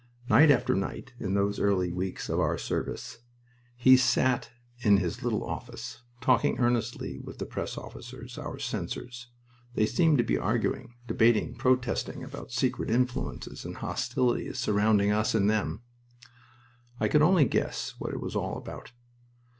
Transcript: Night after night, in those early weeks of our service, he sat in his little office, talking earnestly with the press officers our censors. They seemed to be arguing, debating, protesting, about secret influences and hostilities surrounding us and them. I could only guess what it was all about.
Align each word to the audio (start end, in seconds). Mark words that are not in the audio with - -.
Night 0.27 0.49
after 0.49 0.73
night, 0.73 1.13
in 1.19 1.35
those 1.35 1.59
early 1.59 1.91
weeks 1.91 2.27
of 2.27 2.39
our 2.39 2.57
service, 2.57 3.19
he 3.75 3.95
sat 3.95 4.49
in 4.79 4.97
his 4.97 5.21
little 5.21 5.43
office, 5.43 6.01
talking 6.21 6.57
earnestly 6.57 7.19
with 7.19 7.37
the 7.37 7.45
press 7.45 7.77
officers 7.77 8.35
our 8.35 8.57
censors. 8.57 9.27
They 9.75 9.85
seemed 9.85 10.17
to 10.17 10.23
be 10.23 10.39
arguing, 10.39 10.95
debating, 11.05 11.53
protesting, 11.53 12.23
about 12.23 12.51
secret 12.51 12.89
influences 12.89 13.63
and 13.63 13.75
hostilities 13.77 14.57
surrounding 14.57 15.11
us 15.11 15.35
and 15.35 15.47
them. 15.47 15.83
I 16.99 17.07
could 17.07 17.21
only 17.21 17.45
guess 17.45 17.93
what 17.99 18.11
it 18.11 18.21
was 18.21 18.35
all 18.35 18.57
about. 18.57 18.93